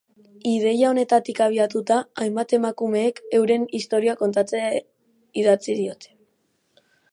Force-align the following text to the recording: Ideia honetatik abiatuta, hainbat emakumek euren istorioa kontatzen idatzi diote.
Ideia 0.51 0.85
honetatik 0.93 1.41
abiatuta, 1.47 1.97
hainbat 2.23 2.55
emakumek 2.59 3.21
euren 3.41 3.69
istorioa 3.81 4.17
kontatzen 4.25 4.67
idatzi 5.45 5.79
diote. 5.83 6.15